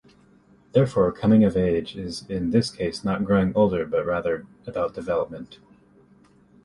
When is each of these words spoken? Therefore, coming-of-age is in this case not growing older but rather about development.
Therefore, 0.71 1.11
coming-of-age 1.11 1.95
is 1.95 2.25
in 2.27 2.49
this 2.49 2.71
case 2.71 3.03
not 3.03 3.23
growing 3.23 3.55
older 3.55 3.85
but 3.85 4.03
rather 4.03 4.47
about 4.65 4.95
development. 4.95 5.59